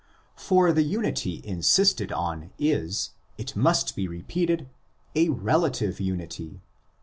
[0.35, 4.67] For the unity insisted on is, it must be repeated,
[5.13, 6.59] 8 relative unity.